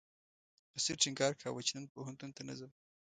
[0.73, 2.71] بصیر ټینګار کاوه چې نن پوهنتون ته نه ځم.